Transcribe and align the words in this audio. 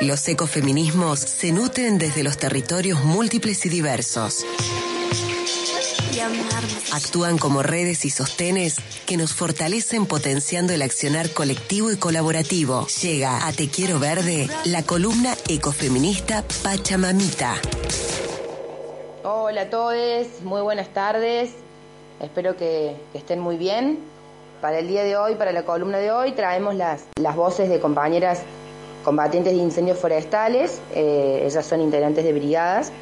Los 0.00 0.28
ecofeminismos 0.28 1.18
se 1.18 1.50
nutren 1.50 1.98
desde 1.98 2.22
los 2.22 2.38
territorios 2.38 3.02
múltiples 3.02 3.66
y 3.66 3.68
diversos. 3.68 4.46
Actúan 6.92 7.36
como 7.36 7.64
redes 7.64 8.04
y 8.04 8.10
sostenes 8.10 8.76
que 9.06 9.16
nos 9.16 9.34
fortalecen 9.34 10.06
potenciando 10.06 10.72
el 10.72 10.82
accionar 10.82 11.30
colectivo 11.30 11.90
y 11.90 11.96
colaborativo. 11.96 12.86
Llega 13.02 13.44
a 13.44 13.52
Te 13.52 13.68
Quiero 13.68 13.98
Verde 13.98 14.48
la 14.66 14.84
columna 14.84 15.34
ecofeminista 15.48 16.44
Pachamamita. 16.62 17.54
Hola 19.24 19.62
a 19.62 19.70
todos, 19.70 20.28
muy 20.44 20.62
buenas 20.62 20.94
tardes. 20.94 21.50
Espero 22.20 22.56
que, 22.56 22.94
estén 23.14 23.40
muy 23.40 23.56
bien. 23.56 23.98
Para 24.60 24.78
el 24.78 24.86
día 24.86 25.02
de 25.02 25.16
hoy, 25.16 25.34
para 25.34 25.50
la 25.50 25.64
columna 25.64 25.98
de 25.98 26.12
hoy, 26.12 26.32
traemos 26.32 26.76
las, 26.76 27.04
las 27.20 27.34
voces 27.34 27.68
de 27.68 27.80
compañeras 27.80 28.42
combatientes 29.08 29.54
de 29.54 29.58
incendios 29.58 29.98
forestales. 29.98 30.82
Eh, 30.94 31.40
ellas 31.42 31.64
son 31.64 31.80
integrantes 31.80 32.22
de 32.22 32.34
brigadas 32.34 32.92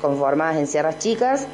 conformadas 0.00 0.56
en 0.56 0.66
Sierras 0.66 0.98
Chicas. 0.98 1.46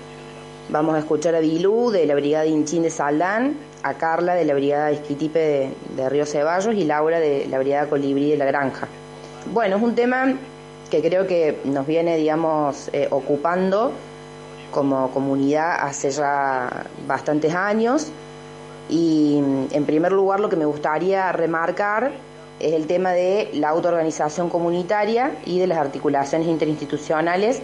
Vamos 0.69 0.95
a 0.95 1.01
escuchar 1.01 1.35
a 1.35 1.41
Bilú 1.41 1.91
de 1.91 2.07
la 2.07 2.15
Brigada 2.15 2.47
Inchín 2.47 2.85
de 2.85 2.91
Saldán, 2.91 3.57
a 3.83 3.95
Carla 3.95 4.37
de 4.37 4.45
la 4.45 4.55
Brigada 4.55 4.93
Isquitipe 4.93 5.73
de, 5.97 6.09
Río 6.09 6.25
Ceballos 6.25 6.73
y 6.77 6.85
Laura 6.85 7.19
de 7.19 7.49
la 7.51 7.59
Brigada 7.59 7.89
Colibrí 7.89 8.31
de 8.31 8.37
la 8.37 8.45
Granja. 8.45 8.87
Bueno, 9.53 9.75
es 9.75 9.83
un 9.83 9.97
tema 9.97 10.35
que 10.89 11.03
creo 11.03 11.27
que 11.27 11.59
nos 11.65 11.85
viene, 11.85 12.17
digamos, 12.17 12.89
eh, 12.93 13.09
ocupando 13.11 13.91
como 14.71 15.11
comunidad 15.11 15.81
hace 15.81 16.13
ya 16.13 16.87
bastantes 17.09 17.53
años. 17.53 18.07
Y 18.89 19.43
en 19.73 19.85
primer 19.85 20.13
lugar 20.13 20.39
lo 20.39 20.49
que 20.49 20.55
me 20.55 20.65
gustaría 20.65 21.33
remarcar 21.33 22.13
es 22.59 22.73
el 22.73 22.87
tema 22.87 23.13
de 23.13 23.51
la 23.53 23.69
autoorganización 23.69 24.49
comunitaria 24.49 25.33
y 25.45 25.59
de 25.59 25.67
las 25.67 25.79
articulaciones 25.79 26.49
interinstitucionales 26.49 27.61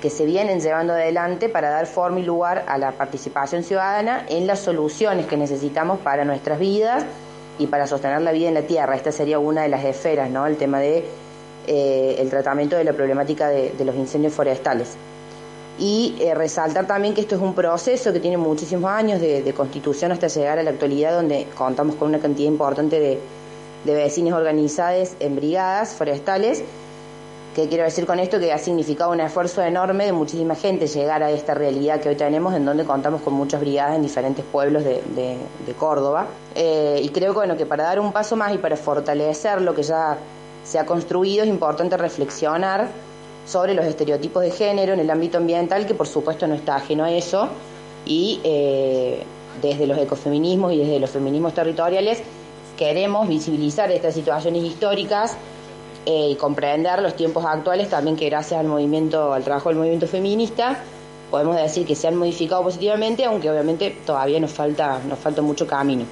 que 0.00 0.10
se 0.10 0.24
vienen 0.24 0.60
llevando 0.60 0.92
adelante 0.92 1.48
para 1.48 1.70
dar 1.70 1.86
forma 1.86 2.20
y 2.20 2.24
lugar 2.24 2.64
a 2.68 2.78
la 2.78 2.92
participación 2.92 3.62
ciudadana 3.62 4.24
en 4.28 4.46
las 4.46 4.60
soluciones 4.60 5.26
que 5.26 5.36
necesitamos 5.36 5.98
para 6.00 6.24
nuestras 6.24 6.58
vidas 6.58 7.04
y 7.58 7.66
para 7.66 7.86
sostener 7.86 8.20
la 8.22 8.32
vida 8.32 8.48
en 8.48 8.54
la 8.54 8.62
tierra. 8.62 8.96
Esta 8.96 9.12
sería 9.12 9.38
una 9.38 9.62
de 9.62 9.68
las 9.68 9.84
esferas, 9.84 10.30
¿no? 10.30 10.46
El 10.46 10.56
tema 10.56 10.78
de 10.80 11.04
eh, 11.66 12.16
el 12.18 12.28
tratamiento 12.28 12.76
de 12.76 12.84
la 12.84 12.92
problemática 12.92 13.48
de, 13.48 13.72
los 13.84 13.94
incendios 13.96 14.34
forestales. 14.34 14.96
Y 15.78 16.16
eh, 16.20 16.34
resaltar 16.34 16.86
también 16.86 17.14
que 17.14 17.22
esto 17.22 17.34
es 17.36 17.40
un 17.40 17.54
proceso 17.54 18.12
que 18.12 18.20
tiene 18.20 18.36
muchísimos 18.36 18.90
años 18.90 19.20
de, 19.20 19.42
de 19.42 19.54
constitución 19.54 20.12
hasta 20.12 20.28
llegar 20.28 20.58
a 20.58 20.62
la 20.62 20.70
actualidad, 20.70 21.14
donde 21.14 21.46
contamos 21.56 21.96
con 21.96 22.08
una 22.08 22.18
cantidad 22.18 22.48
importante 22.48 23.00
de, 23.00 23.18
de 23.84 23.94
vecinos 23.94 24.34
organizados 24.34 25.12
en 25.20 25.36
brigadas 25.36 25.94
forestales, 25.94 26.62
que 27.54 27.68
quiero 27.68 27.84
decir 27.84 28.04
con 28.04 28.18
esto 28.18 28.40
que 28.40 28.52
ha 28.52 28.58
significado 28.58 29.12
un 29.12 29.20
esfuerzo 29.20 29.62
enorme 29.62 30.06
de 30.06 30.12
muchísima 30.12 30.56
gente 30.56 30.88
llegar 30.88 31.22
a 31.22 31.30
esta 31.30 31.54
realidad 31.54 32.00
que 32.00 32.08
hoy 32.08 32.16
tenemos, 32.16 32.52
en 32.54 32.64
donde 32.64 32.84
contamos 32.84 33.22
con 33.22 33.34
muchas 33.34 33.60
brigadas 33.60 33.94
en 33.94 34.02
diferentes 34.02 34.44
pueblos 34.44 34.84
de, 34.84 35.38
Córdoba. 35.78 36.26
Eh, 36.54 37.00
y 37.02 37.08
creo 37.10 37.32
que, 37.32 37.38
bueno, 37.38 37.56
que 37.56 37.66
para 37.66 37.84
dar 37.84 38.00
un 38.00 38.12
paso 38.12 38.36
más 38.36 38.52
y 38.54 38.58
para 38.58 38.76
fortalecer 38.76 39.60
lo 39.60 39.74
que 39.74 39.82
ya 39.82 40.18
se 40.64 40.78
ha 40.78 40.86
construido 40.86 41.44
es 41.44 41.48
importante 41.48 41.96
reflexionar 41.96 42.88
sobre 43.46 43.74
los 43.74 43.84
estereotipos 43.84 44.42
de 44.42 44.50
género 44.50 44.94
en 44.94 45.00
el 45.00 45.10
ámbito 45.10 45.38
ambiental, 45.38 45.86
que 45.86 45.94
por 45.94 46.08
supuesto 46.08 46.46
no 46.46 46.54
está 46.54 46.76
ajeno 46.76 47.04
a 47.04 47.12
eso, 47.12 47.48
y 48.06 48.40
eh, 48.42 49.22
desde 49.62 49.86
los 49.86 49.98
ecofeminismos 49.98 50.72
y 50.72 50.78
desde 50.78 50.98
los 50.98 51.10
feminismos 51.10 51.54
territoriales 51.54 52.22
queremos 52.76 53.28
visibilizar 53.28 53.90
estas 53.90 54.14
situaciones 54.14 54.64
históricas 54.64 55.36
eh, 56.06 56.30
y 56.30 56.34
comprender 56.36 57.00
los 57.00 57.16
tiempos 57.16 57.44
actuales 57.44 57.88
también 57.88 58.16
que 58.16 58.26
gracias 58.26 58.60
al 58.60 58.66
movimiento, 58.66 59.32
al 59.32 59.42
trabajo 59.42 59.70
del 59.70 59.78
movimiento 59.78 60.06
feminista, 60.06 60.82
podemos 61.30 61.56
decir 61.56 61.86
que 61.86 61.94
se 61.94 62.08
han 62.08 62.16
modificado 62.16 62.62
positivamente, 62.62 63.24
aunque 63.24 63.50
obviamente 63.50 63.96
todavía 64.04 64.38
nos 64.38 64.52
falta, 64.52 65.00
nos 65.08 65.18
falta 65.18 65.42
mucho 65.42 65.66
camino. 65.66 66.04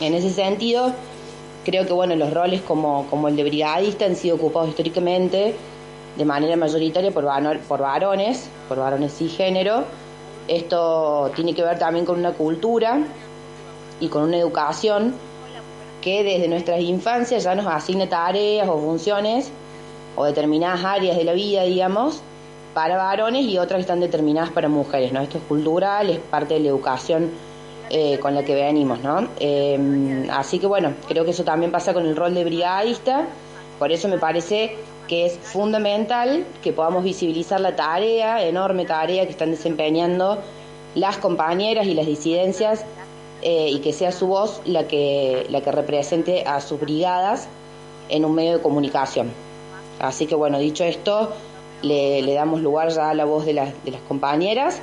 En 0.00 0.14
ese 0.14 0.30
sentido, 0.30 0.92
creo 1.64 1.86
que 1.86 1.92
bueno, 1.92 2.14
los 2.16 2.32
roles 2.32 2.62
como, 2.62 3.06
como 3.10 3.28
el 3.28 3.36
de 3.36 3.44
brigadista 3.44 4.06
han 4.06 4.16
sido 4.16 4.36
ocupados 4.36 4.70
históricamente 4.70 5.54
de 6.16 6.24
manera 6.24 6.56
mayoritaria 6.56 7.10
por, 7.10 7.24
por 7.68 7.80
varones, 7.80 8.48
por 8.68 8.78
varones 8.78 9.20
y 9.20 9.28
género. 9.28 9.84
Esto 10.48 11.30
tiene 11.34 11.54
que 11.54 11.62
ver 11.62 11.78
también 11.78 12.04
con 12.04 12.18
una 12.18 12.32
cultura 12.32 13.00
y 14.00 14.08
con 14.08 14.22
una 14.22 14.38
educación 14.38 15.14
que 16.00 16.24
desde 16.24 16.48
nuestras 16.48 16.80
infancias 16.80 17.44
ya 17.44 17.54
nos 17.54 17.66
asigna 17.66 18.08
tareas 18.08 18.68
o 18.68 18.78
funciones 18.78 19.50
o 20.16 20.24
determinadas 20.24 20.84
áreas 20.84 21.16
de 21.16 21.24
la 21.24 21.32
vida, 21.32 21.62
digamos, 21.62 22.22
para 22.74 22.96
varones 22.96 23.44
y 23.44 23.58
otras 23.58 23.80
están 23.80 24.00
determinadas 24.00 24.50
para 24.50 24.68
mujeres, 24.68 25.12
¿no? 25.12 25.20
Esto 25.20 25.38
es 25.38 25.44
cultural, 25.44 26.10
es 26.10 26.18
parte 26.18 26.54
de 26.54 26.60
la 26.60 26.68
educación 26.68 27.30
eh, 27.90 28.18
con 28.20 28.34
la 28.34 28.44
que 28.44 28.54
venimos, 28.54 29.00
¿no? 29.00 29.28
Em, 29.40 30.28
así 30.30 30.58
que 30.58 30.66
bueno, 30.66 30.94
creo 31.08 31.24
que 31.24 31.32
eso 31.32 31.44
también 31.44 31.72
pasa 31.72 31.92
con 31.92 32.06
el 32.06 32.16
rol 32.16 32.34
de 32.34 32.44
brigadista, 32.44 33.26
por 33.78 33.90
eso 33.90 34.08
me 34.08 34.18
parece 34.18 34.76
que 35.08 35.26
es 35.26 35.38
fundamental 35.38 36.44
que 36.62 36.72
podamos 36.72 37.02
visibilizar 37.02 37.60
la 37.60 37.74
tarea, 37.74 38.44
enorme 38.44 38.84
tarea 38.84 39.24
que 39.24 39.32
están 39.32 39.50
desempeñando 39.50 40.38
las 40.94 41.18
compañeras 41.18 41.86
y 41.86 41.94
las 41.94 42.06
disidencias 42.06 42.84
eh, 43.42 43.70
y 43.70 43.78
que 43.78 43.94
sea 43.94 44.12
su 44.12 44.26
voz 44.26 44.60
la 44.66 44.86
que, 44.86 45.46
la 45.48 45.62
que 45.62 45.72
represente 45.72 46.44
a 46.46 46.60
sus 46.60 46.78
brigadas 46.78 47.48
en 48.10 48.26
un 48.26 48.34
medio 48.34 48.58
de 48.58 48.62
comunicación. 48.62 49.30
Así 49.98 50.26
que 50.26 50.34
bueno, 50.34 50.58
dicho 50.58 50.84
esto, 50.84 51.30
le, 51.80 52.34
damos 52.34 52.60
lugar 52.60 52.90
ya 52.90 53.10
a 53.10 53.14
la 53.14 53.24
voz 53.24 53.46
de 53.46 53.54
las, 53.54 53.72
de 53.84 53.92
las 53.92 54.02
compañeras 54.02 54.80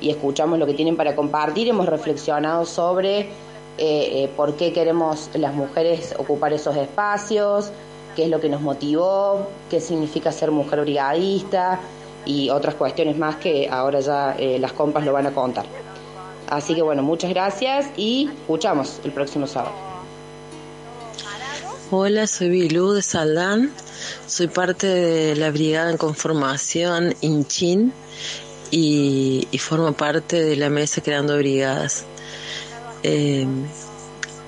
y 0.00 0.10
escuchamos 0.10 0.58
lo 0.58 0.66
que 0.66 0.74
tienen 0.74 0.96
para 0.96 1.14
compartir. 1.14 1.68
Hemos 1.68 1.86
reflexionado 1.86 2.64
sobre 2.66 3.20
eh, 3.20 3.28
eh, 3.78 4.30
por 4.36 4.56
qué 4.56 4.72
queremos 4.72 5.30
las 5.34 5.54
mujeres 5.54 6.14
ocupar 6.18 6.52
esos 6.52 6.76
espacios, 6.76 7.70
qué 8.16 8.24
es 8.24 8.28
lo 8.28 8.40
que 8.40 8.48
nos 8.48 8.60
motivó, 8.60 9.46
qué 9.70 9.80
significa 9.80 10.32
ser 10.32 10.50
mujer 10.50 10.80
brigadista 10.80 11.78
y 12.26 12.50
otras 12.50 12.74
cuestiones 12.74 13.16
más 13.16 13.36
que 13.36 13.68
ahora 13.70 14.00
ya 14.00 14.36
las 14.58 14.72
compas 14.72 15.04
lo 15.04 15.12
van 15.12 15.28
a 15.28 15.30
contar. 15.30 15.64
Así 16.50 16.74
que 16.74 16.82
bueno, 16.82 17.02
muchas 17.02 17.30
gracias 17.30 17.86
y 17.96 18.28
escuchamos 18.42 19.00
el 19.04 19.12
próximo 19.12 19.46
sábado. 19.46 19.72
Hola, 21.92 22.26
soy 22.26 22.48
Bilú 22.50 22.92
de 22.92 23.02
Saldán, 23.02 23.72
soy 24.26 24.48
parte 24.48 24.86
de 24.86 25.36
la 25.36 25.50
brigada 25.50 25.90
en 25.90 25.96
conformación 25.96 27.14
Inchin 27.20 27.92
y, 28.70 29.46
formo 29.58 29.92
parte 29.92 30.40
de 30.40 30.56
la 30.56 30.70
mesa 30.70 31.02
creando 31.02 31.36
brigadas. 31.36 32.04
Eh, 33.02 33.46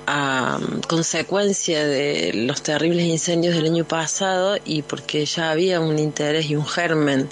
a 0.05 0.59
consecuencia 0.87 1.85
de 1.85 2.31
los 2.33 2.61
terribles 2.61 3.05
incendios 3.05 3.55
del 3.55 3.65
año 3.65 3.85
pasado 3.85 4.57
y 4.65 4.81
porque 4.81 5.25
ya 5.25 5.51
había 5.51 5.79
un 5.79 5.97
interés 5.99 6.49
y 6.49 6.55
un 6.55 6.65
germen 6.65 7.29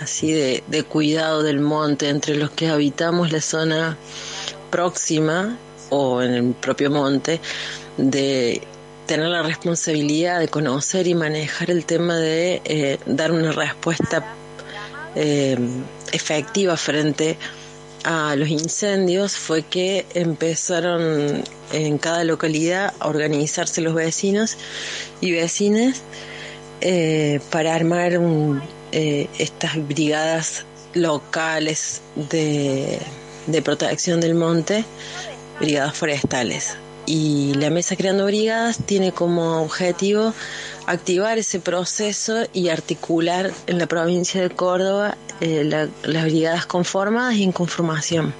así 0.00 0.32
de, 0.32 0.62
de 0.66 0.82
cuidado 0.82 1.42
del 1.42 1.60
monte 1.60 2.08
entre 2.08 2.36
los 2.36 2.50
que 2.50 2.68
habitamos 2.68 3.32
la 3.32 3.40
zona 3.40 3.96
próxima 4.70 5.56
o 5.90 6.22
en 6.22 6.34
el 6.34 6.54
propio 6.54 6.90
monte, 6.90 7.40
de 7.96 8.62
tener 9.06 9.28
la 9.28 9.42
responsabilidad 9.42 10.38
de 10.38 10.48
conocer 10.48 11.06
y 11.06 11.14
manejar 11.14 11.70
el 11.70 11.86
tema 11.86 12.16
de 12.16 12.60
eh, 12.64 12.98
dar 13.06 13.32
una 13.32 13.52
respuesta 13.52 14.34
eh, 15.14 15.56
efectiva 16.12 16.76
frente 16.76 17.38
a 18.04 18.36
los 18.36 18.48
incendios 18.48 19.36
fue 19.36 19.62
que 19.62 20.06
empezaron 20.14 21.42
en 21.72 21.98
cada 21.98 22.22
localidad 22.24 22.92
a 23.00 23.08
organizarse 23.08 23.80
los 23.80 23.94
vecinos 23.94 24.56
y 25.20 25.32
vecinas 25.32 26.02
eh, 26.80 27.40
para 27.50 27.74
armar 27.74 28.18
un, 28.18 28.62
eh, 28.92 29.28
estas 29.38 29.76
brigadas 29.86 30.64
locales 30.94 32.00
de, 32.30 32.98
de 33.46 33.62
protección 33.62 34.20
del 34.20 34.34
monte, 34.34 34.84
brigadas 35.60 35.96
forestales. 35.96 36.76
Y 37.06 37.54
la 37.54 37.70
Mesa 37.70 37.96
Creando 37.96 38.26
Brigadas 38.26 38.78
tiene 38.84 39.12
como 39.12 39.62
objetivo 39.62 40.34
activar 40.86 41.38
ese 41.38 41.58
proceso 41.58 42.44
y 42.52 42.68
articular 42.68 43.50
en 43.66 43.78
la 43.78 43.86
provincia 43.86 44.42
de 44.42 44.50
Córdoba 44.50 45.16
eh, 45.40 45.64
las 45.64 46.24
brigadas 46.24 46.66
conformadas 46.66 47.36
y 47.36 47.44
en 47.44 47.52
conformación. 47.52 48.34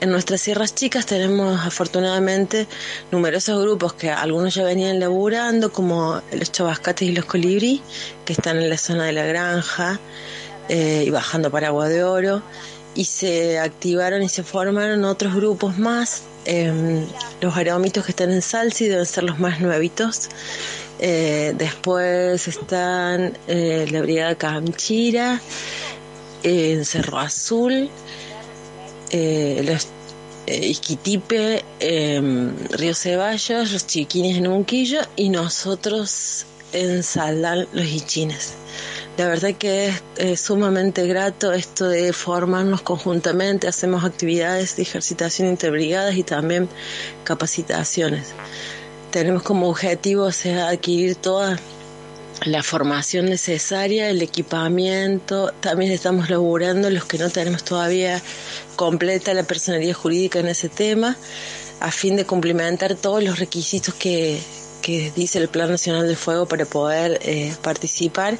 En 0.00 0.10
nuestras 0.10 0.42
sierras 0.42 0.74
chicas 0.74 1.06
tenemos 1.06 1.58
afortunadamente 1.64 2.66
numerosos 3.10 3.62
grupos 3.62 3.94
que 3.94 4.10
algunos 4.10 4.54
ya 4.54 4.62
venían 4.62 5.00
laburando, 5.00 5.72
como 5.72 6.20
los 6.32 6.52
chabascates 6.52 7.08
y 7.08 7.12
los 7.12 7.24
colibrí, 7.24 7.80
que 8.26 8.34
están 8.34 8.58
en 8.58 8.68
la 8.68 8.76
zona 8.76 9.04
de 9.06 9.12
la 9.12 9.24
granja 9.24 9.98
eh, 10.68 11.04
y 11.06 11.10
bajando 11.10 11.50
para 11.50 11.68
Agua 11.68 11.88
de 11.88 12.04
Oro, 12.04 12.42
y 12.94 13.04
se 13.04 13.58
activaron 13.58 14.22
y 14.22 14.28
se 14.28 14.42
formaron 14.42 15.04
otros 15.04 15.34
grupos 15.34 15.78
más. 15.78 16.22
Em, 16.44 17.06
los 17.40 17.56
aromitos 17.56 18.04
que 18.04 18.12
están 18.12 18.30
en 18.30 18.42
Salsi 18.42 18.88
deben 18.88 19.06
ser 19.06 19.24
los 19.24 19.38
más 19.38 19.60
nuevitos, 19.60 20.28
Eh, 20.98 21.52
después 21.58 22.48
están 22.48 23.36
eh, 23.48 23.86
la 23.90 24.00
Brigada 24.00 24.34
Camchira, 24.34 25.40
en 26.42 26.84
Cerro 26.84 27.18
Azul, 27.18 27.90
los 29.12 29.88
Isquitipe, 30.46 31.64
Río 32.70 32.94
Ceballos, 32.94 33.72
los 33.72 33.86
Chiquines 33.86 34.38
en 34.38 34.46
Unquillo 34.46 35.00
y 35.16 35.28
nosotros 35.28 36.46
en 36.72 37.02
Saldán, 37.02 37.66
los 37.72 37.86
Ichines. 37.86 38.54
La 39.16 39.28
verdad 39.28 39.54
que 39.54 39.92
es, 40.18 40.40
sumamente 40.40 41.06
grato 41.06 41.52
esto 41.52 41.88
de 41.88 42.12
formarnos 42.12 42.82
conjuntamente, 42.82 43.66
hacemos 43.66 44.04
actividades 44.04 44.76
de 44.76 44.82
ejercitación 44.82 45.48
interbrigadas 45.48 46.16
y 46.16 46.22
también 46.22 46.68
capacitaciones. 47.24 48.34
Tenemos 49.10 49.42
como 49.42 49.70
objetivo 49.70 50.30
sea, 50.32 50.68
adquirir 50.68 51.16
toda 51.16 51.58
la 52.46 52.62
formación 52.62 53.26
necesaria, 53.26 54.08
el 54.08 54.22
equipamiento, 54.22 55.52
también 55.60 55.90
estamos 55.90 56.30
laburando 56.30 56.88
los 56.90 57.04
que 57.04 57.18
no 57.18 57.28
tenemos 57.28 57.64
todavía 57.64 58.22
completa 58.76 59.34
la 59.34 59.42
personalidad 59.42 59.94
jurídica 59.94 60.38
en 60.38 60.46
ese 60.46 60.68
tema, 60.68 61.16
a 61.80 61.90
fin 61.90 62.14
de 62.14 62.24
complementar 62.24 62.94
todos 62.94 63.22
los 63.22 63.40
requisitos 63.40 63.94
que, 63.94 64.38
que 64.80 65.12
dice 65.14 65.38
el 65.38 65.48
Plan 65.48 65.70
Nacional 65.70 66.06
de 66.06 66.14
Fuego 66.14 66.46
para 66.46 66.64
poder 66.64 67.18
eh, 67.22 67.52
participar 67.62 68.38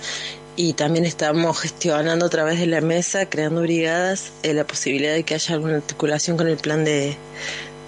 y 0.55 0.75
también 0.75 1.05
estamos 1.05 1.59
gestionando 1.59 2.27
a 2.27 2.31
través 2.31 2.61
de 2.61 2.67
la 2.67 2.81
mesa, 2.81 3.29
creando 3.29 3.61
brigadas, 3.61 4.33
eh, 4.45 4.55
la 4.55 4.65
posibilidad 4.65 5.15
de 5.15 5.25
que 5.25 5.35
haya 5.35 5.55
alguna 5.55 5.77
articulación 5.77 6.37
con 6.37 6.47
el 6.47 6.57
plan 6.57 6.85
de, 6.85 7.17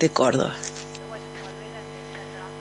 de 0.00 0.08
Córdoba. 0.10 0.54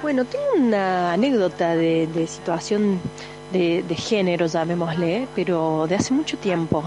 Bueno, 0.01 0.25
tengo 0.25 0.45
una 0.55 1.13
anécdota 1.13 1.75
de, 1.75 2.07
situación 2.27 3.01
de, 3.51 3.95
género, 3.95 4.47
llamémosle, 4.47 5.27
pero 5.35 5.87
de 5.87 5.95
hace 5.95 6.13
mucho 6.13 6.37
tiempo. 6.37 6.83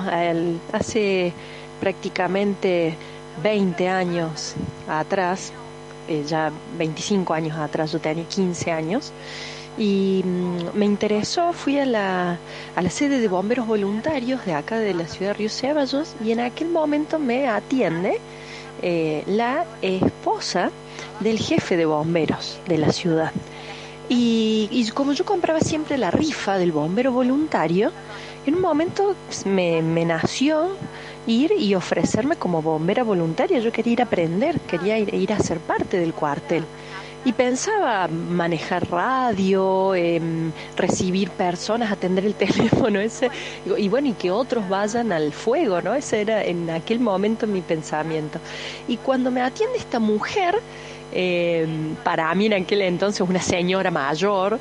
hace 0.73 1.33
prácticamente 1.81 2.95
20 3.43 3.89
años 3.89 4.55
atrás, 4.89 5.53
eh, 6.09 6.25
ya 6.27 6.53
25 6.79 7.33
años 7.33 7.57
atrás, 7.57 7.93
yo 7.93 7.99
tenía 7.99 8.25
15 8.25 8.71
años, 8.71 9.13
y 9.79 10.23
mm, 10.25 10.77
me 10.77 10.85
interesó, 10.85 11.53
fui 11.53 11.79
a 11.79 11.87
la, 11.87 12.39
a 12.77 12.83
la 12.83 12.91
sede 12.91 13.19
de 13.21 13.29
bomberos 13.29 13.67
voluntarios 13.67 14.45
de 14.45 14.55
acá 14.55 14.79
de 14.79 14.95
la 14.95 15.07
ciudad 15.07 15.31
de 15.33 15.39
Río 15.39 15.49
Ceballos 15.49 16.15
y 16.23 16.33
en 16.33 16.41
aquel 16.41 16.69
momento 16.69 17.19
me 17.19 17.49
atiende 17.49 18.21
eh, 18.83 19.23
la 19.27 19.65
esposa 19.83 20.71
del 21.21 21.39
jefe 21.39 21.77
de 21.77 21.87
bomberos 21.87 22.59
de 22.67 22.79
la 22.79 22.93
ciudad. 22.93 23.33
Y, 24.13 24.91
como 24.93 25.13
yo 25.13 25.25
compraba 25.25 25.61
siempre 25.61 25.97
la 25.97 26.11
rifa 26.11 26.59
del 26.59 26.73
bombero 26.73 27.13
voluntario, 27.13 27.93
en 28.45 28.57
un 28.57 28.61
momento 28.61 29.15
me, 29.45 29.83
me 29.83 30.05
nació 30.05 30.77
ir 31.29 31.53
y 31.57 31.77
ofrecerme 31.77 32.35
como 32.35 32.61
bombera 32.61 33.05
voluntaria. 33.05 33.61
Yo 33.61 33.71
quería 33.71 33.93
ir 33.93 34.01
a 34.01 34.07
aprender, 34.07 34.59
quería 34.63 34.99
ir 34.99 35.33
a 35.33 35.39
ser 35.39 35.61
parte 35.61 36.01
del 36.01 36.13
cuartel 36.13 36.65
y 37.25 37.33
pensaba 37.33 38.09
manejar 38.09 38.91
radio, 38.91 39.95
em, 39.95 40.53
recibir 40.77 41.31
personas, 41.31 41.93
atender 41.93 42.25
el 42.25 42.35
teléfono, 42.47 43.01
ese, 43.01 43.31
y 43.77 43.89
bueno, 43.89 44.09
y 44.09 44.13
que 44.15 44.31
otros 44.31 44.69
vayan 44.69 45.13
al 45.13 45.33
fuego, 45.33 45.83
¿no? 45.83 45.95
Ese 45.95 46.23
era 46.23 46.45
en 46.45 46.71
aquel 46.71 47.01
momento 47.01 47.47
mi 47.47 47.61
pensamiento. 47.61 48.41
Y 48.89 48.97
cuando 48.97 49.31
me 49.31 49.43
atiende 49.43 49.79
esta 49.79 49.99
mujer, 49.99 50.59
em, 51.13 51.95
para 52.05 52.35
mí 52.35 52.47
en 52.47 52.55
aquel 52.55 52.83
entonces 52.83 53.21
una 53.21 53.43
señora 53.43 53.91
mayor, 53.91 54.59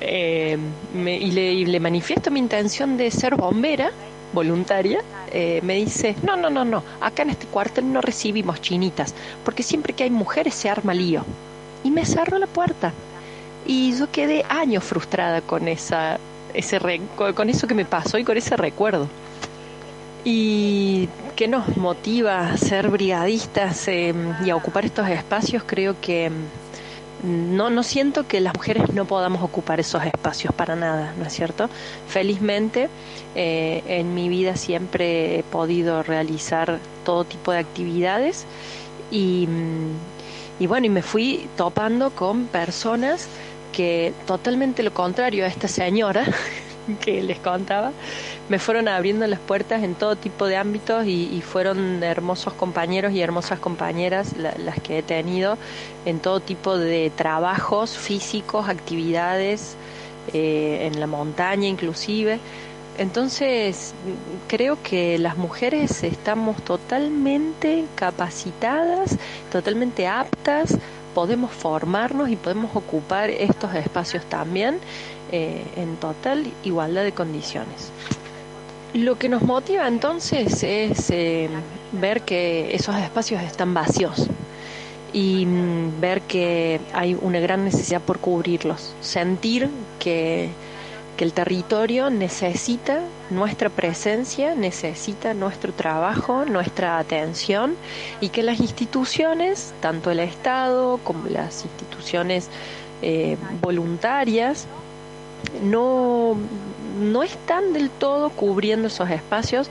em, 0.00 0.60
y, 1.06 1.30
le, 1.30 1.52
y 1.52 1.64
le 1.64 1.80
manifiesto 1.80 2.30
mi 2.30 2.40
intención 2.40 2.96
de 2.96 3.10
ser 3.10 3.36
bombera, 3.36 3.92
voluntaria, 4.32 5.02
eh, 5.30 5.60
me 5.62 5.76
dice, 5.76 6.16
no, 6.22 6.36
no, 6.36 6.50
no, 6.50 6.64
no, 6.64 6.82
acá 7.00 7.22
en 7.22 7.30
este 7.30 7.46
cuartel 7.46 7.92
no 7.92 8.00
recibimos 8.00 8.60
chinitas, 8.60 9.14
porque 9.44 9.62
siempre 9.62 9.92
que 9.92 10.04
hay 10.04 10.10
mujeres 10.10 10.54
se 10.54 10.68
arma 10.68 10.94
lío 10.94 11.24
y 11.84 11.90
me 11.90 12.04
cerró 12.04 12.38
la 12.38 12.46
puerta. 12.46 12.92
Y 13.64 13.96
yo 13.96 14.10
quedé 14.10 14.44
años 14.48 14.82
frustrada 14.84 15.40
con, 15.40 15.68
esa, 15.68 16.18
ese, 16.52 16.80
con 17.16 17.48
eso 17.48 17.66
que 17.66 17.74
me 17.74 17.84
pasó 17.84 18.18
y 18.18 18.24
con 18.24 18.36
ese 18.36 18.56
recuerdo. 18.56 19.08
Y 20.24 21.08
que 21.36 21.48
nos 21.48 21.76
motiva 21.76 22.50
a 22.50 22.56
ser 22.56 22.88
brigadistas 22.88 23.88
em, 23.88 24.34
y 24.44 24.50
a 24.50 24.56
ocupar 24.56 24.84
estos 24.84 25.08
espacios, 25.08 25.64
creo 25.66 25.96
que 26.00 26.26
em, 26.26 26.34
no, 27.24 27.70
no 27.70 27.82
siento 27.82 28.26
que 28.26 28.40
las 28.40 28.54
mujeres 28.54 28.92
no 28.92 29.04
podamos 29.04 29.42
ocupar 29.42 29.80
esos 29.80 30.04
espacios 30.04 30.54
para 30.54 30.76
nada, 30.76 31.14
¿no 31.18 31.24
es 31.26 31.32
cierto? 31.32 31.68
Felizmente 32.08 32.88
eh, 33.34 33.82
en 33.86 34.14
mi 34.14 34.28
vida 34.28 34.56
siempre 34.56 35.38
he 35.38 35.42
podido 35.42 36.02
realizar 36.02 36.78
todo 37.04 37.24
tipo 37.24 37.52
de 37.52 37.58
actividades 37.58 38.44
y 39.10 39.46
mm, 39.48 40.12
y 40.62 40.66
bueno, 40.68 40.86
y 40.86 40.90
me 40.90 41.02
fui 41.02 41.48
topando 41.56 42.10
con 42.10 42.46
personas 42.46 43.26
que 43.72 44.12
totalmente 44.26 44.84
lo 44.84 44.92
contrario 44.94 45.44
a 45.44 45.48
esta 45.48 45.66
señora 45.66 46.24
que 47.00 47.22
les 47.22 47.38
contaba, 47.38 47.92
me 48.48 48.58
fueron 48.58 48.88
abriendo 48.88 49.26
las 49.26 49.40
puertas 49.40 49.82
en 49.82 49.94
todo 49.94 50.16
tipo 50.16 50.46
de 50.46 50.56
ámbitos 50.56 51.06
y, 51.06 51.42
fueron 51.42 52.02
hermosos 52.02 52.52
compañeros 52.54 53.12
y 53.12 53.20
hermosas 53.20 53.58
compañeras 53.58 54.34
las 54.36 54.80
que 54.80 54.98
he 54.98 55.02
tenido 55.02 55.58
en 56.06 56.20
todo 56.20 56.40
tipo 56.40 56.78
de 56.78 57.10
trabajos 57.14 57.96
físicos, 57.96 58.68
actividades, 58.68 59.76
eh, 60.32 60.90
en 60.92 61.00
la 61.00 61.06
montaña 61.06 61.66
inclusive. 61.66 62.38
Entonces, 62.98 63.94
creo 64.48 64.78
que 64.82 65.18
las 65.18 65.36
mujeres 65.36 66.02
estamos 66.02 66.62
totalmente 66.62 67.86
capacitadas, 67.94 69.16
totalmente 69.50 70.06
aptas, 70.06 70.76
podemos 71.14 71.50
formarnos 71.50 72.28
y 72.30 72.36
podemos 72.36 72.74
ocupar 72.74 73.30
estos 73.30 73.74
espacios 73.74 74.24
también 74.26 74.78
eh, 75.30 75.62
en 75.76 75.96
total 75.96 76.46
igualdad 76.64 77.04
de 77.04 77.12
condiciones. 77.12 77.90
Lo 78.94 79.18
que 79.18 79.28
nos 79.28 79.42
motiva 79.42 79.88
entonces 79.88 80.62
es 80.62 81.10
eh, 81.10 81.48
ver 81.92 82.22
que 82.22 82.74
esos 82.74 82.96
espacios 82.96 83.42
están 83.42 83.72
vacíos 83.72 84.28
y 85.12 85.46
mm, 85.46 86.00
ver 86.00 86.20
que 86.22 86.80
hay 86.92 87.16
una 87.20 87.40
gran 87.40 87.64
necesidad 87.64 88.00
por 88.02 88.18
cubrirlos, 88.18 88.94
sentir 89.00 89.70
que 89.98 90.50
el 91.22 91.32
territorio 91.32 92.10
necesita 92.10 93.00
nuestra 93.30 93.68
presencia, 93.70 94.54
necesita 94.56 95.34
nuestro 95.34 95.72
trabajo, 95.72 96.44
nuestra 96.44 96.98
atención 96.98 97.76
y 98.20 98.30
que 98.30 98.42
las 98.42 98.58
instituciones, 98.58 99.72
tanto 99.80 100.10
el 100.10 100.18
Estado 100.18 100.98
como 101.04 101.28
las 101.28 101.64
instituciones 101.64 102.48
eh, 103.02 103.36
voluntarias, 103.60 104.66
no, 105.62 106.36
no 107.00 107.22
están 107.22 107.72
del 107.72 107.88
todo 107.90 108.30
cubriendo 108.30 108.88
esos 108.88 109.08
espacios 109.10 109.70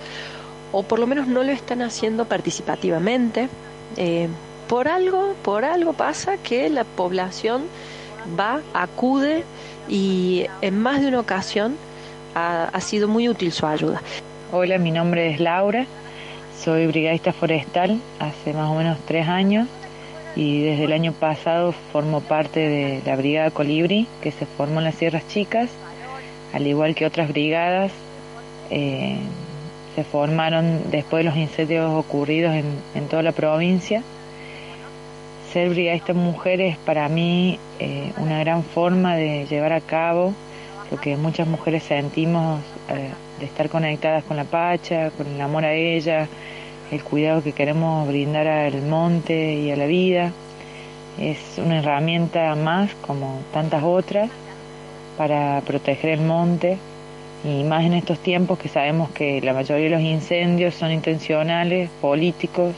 o 0.71 0.83
por 0.83 0.99
lo 0.99 1.07
menos 1.07 1.27
no 1.27 1.43
lo 1.43 1.51
están 1.51 1.81
haciendo 1.81 2.25
participativamente. 2.25 3.49
Eh, 3.97 4.29
por 4.69 4.87
algo, 4.87 5.33
por 5.43 5.65
algo 5.65 5.91
pasa 5.91 6.37
que 6.37 6.69
la 6.69 6.85
población 6.85 7.63
va, 8.39 8.61
acude 8.73 9.43
y 9.91 10.45
en 10.61 10.79
más 10.79 11.01
de 11.01 11.09
una 11.09 11.19
ocasión 11.19 11.75
ha, 12.33 12.79
sido 12.79 13.09
muy 13.09 13.27
útil 13.27 13.51
su 13.51 13.67
ayuda. 13.67 14.01
Hola, 14.53 14.77
mi 14.77 14.89
nombre 14.89 15.29
es 15.31 15.39
Laura, 15.41 15.85
soy 16.57 16.87
brigadista 16.87 17.33
forestal 17.33 17.99
hace 18.19 18.53
más 18.53 18.69
o 18.69 18.75
menos 18.75 18.97
tres 19.05 19.27
años 19.27 19.67
y 20.35 20.61
desde 20.61 20.85
el 20.85 20.93
año 20.93 21.11
pasado 21.11 21.73
formo 21.91 22.21
parte 22.21 22.61
de 22.61 23.01
la 23.05 23.17
Brigada 23.17 23.51
Colibri 23.51 24.07
que 24.21 24.31
se 24.31 24.45
formó 24.45 24.79
en 24.79 24.85
las 24.85 24.95
Sierras 24.95 25.27
Chicas, 25.27 25.69
al 26.53 26.65
igual 26.65 26.95
que 26.95 27.05
otras 27.05 27.27
brigadas. 27.27 27.91
Eh, 28.69 29.17
se 29.93 30.05
formaron 30.05 30.89
después 30.89 31.25
de 31.25 31.29
los 31.29 31.37
incendios 31.37 31.91
ocurridos 31.91 32.53
en 32.53 33.07
toda 33.09 33.23
la 33.23 33.33
provincia 33.33 34.03
ser 35.51 35.69
brigadista 35.69 36.13
mujer 36.13 36.61
es 36.61 36.77
para 36.77 37.09
mí 37.09 37.59
eh, 37.79 38.11
una 38.17 38.39
gran 38.39 38.63
forma 38.63 39.15
de 39.15 39.45
llevar 39.47 39.73
a 39.73 39.81
cabo 39.81 40.33
lo 40.89 40.99
que 40.99 41.17
muchas 41.17 41.47
mujeres 41.47 41.83
sentimos 41.83 42.61
eh, 42.89 43.09
de 43.39 43.45
estar 43.45 43.69
conectadas 43.69 44.23
con 44.23 44.37
la 44.37 44.43
Pacha, 44.43 45.09
con 45.11 45.27
el 45.27 45.39
amor 45.39 45.65
a 45.65 45.73
ella, 45.73 46.27
el 46.91 47.03
cuidado 47.03 47.41
que 47.41 47.53
queremos 47.53 48.07
brindar 48.07 48.47
al 48.47 48.81
monte 48.81 49.55
y 49.55 49.71
a 49.71 49.75
la 49.77 49.85
vida. 49.85 50.31
Es 51.19 51.57
una 51.57 51.79
herramienta 51.79 52.55
más, 52.55 52.93
como 52.95 53.39
tantas 53.53 53.83
otras, 53.83 54.29
para 55.17 55.61
proteger 55.61 56.11
el 56.11 56.21
monte 56.21 56.77
y 57.43 57.63
más 57.63 57.85
en 57.85 57.93
estos 57.93 58.19
tiempos 58.19 58.59
que 58.59 58.69
sabemos 58.69 59.09
que 59.11 59.41
la 59.41 59.53
mayoría 59.53 59.85
de 59.85 59.91
los 59.91 60.01
incendios 60.01 60.75
son 60.75 60.91
intencionales, 60.91 61.89
políticos, 62.01 62.73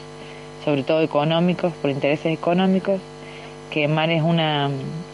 sobre 0.63 0.83
todo 0.83 1.01
económicos, 1.01 1.73
por 1.73 1.89
intereses 1.89 2.33
económicos, 2.33 2.99
que 3.69 3.87
mar 3.87 4.09
es 4.09 4.21
una, 4.21 4.69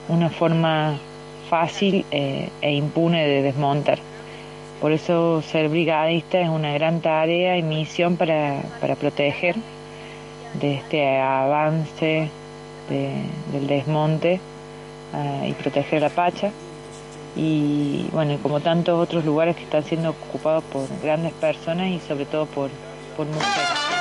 una 0.08 0.30
forma 0.30 0.98
fácil 1.50 2.06
eh, 2.12 2.50
e 2.62 2.74
impune 2.74 3.28
de 3.28 3.42
desmontar. 3.42 4.00
Por 4.80 4.92
eso 4.94 5.42
ser 5.42 5.68
brigadista 5.68 6.40
es 6.40 6.50
una 6.50 6.72
gran 6.74 7.02
tarea 7.02 7.58
y 7.58 7.64
misión 7.64 8.16
para, 8.16 8.62
proteger 9.00 9.56
de 10.54 10.76
este 10.76 11.18
avance 11.20 12.30
del 12.90 13.68
desmonte 13.68 14.40
ah, 15.14 15.46
y 15.46 15.54
proteger 15.54 16.02
la 16.02 16.10
Pacha. 16.10 16.52
Y 17.36 18.08
bueno, 18.12 18.38
como 18.42 18.60
tantos 18.60 19.00
otros 19.00 19.26
lugares 19.26 19.56
que 19.56 19.64
están 19.64 19.84
siendo 19.84 20.12
ocupados 20.12 20.64
por 20.66 20.88
grandes 21.04 21.34
personas 21.34 21.90
y 21.90 22.00
sobre 22.00 22.26
todo 22.26 22.46
por, 22.46 22.70
por 23.16 23.28
mujeres. 23.28 23.99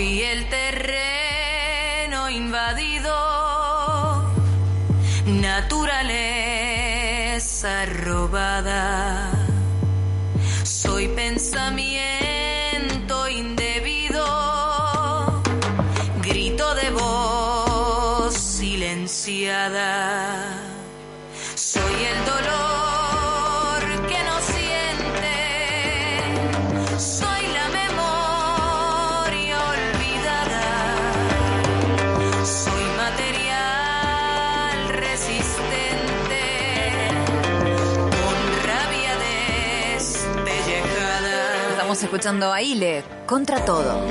Soy 0.00 0.22
el 0.22 0.48
terreno 0.48 2.30
invadido, 2.30 3.12
naturaleza 5.26 5.84
robada. 7.84 9.30
Soy 10.62 11.08
pensamiento 11.08 11.68
indebido, 13.28 14.24
grito 16.22 16.74
de 16.76 16.90
voz 16.92 18.32
silenciada. 18.32 19.80
Escuchando 42.10 42.52
a 42.52 42.60
Ile 42.60 43.04
contra 43.24 43.64
todo. 43.64 44.10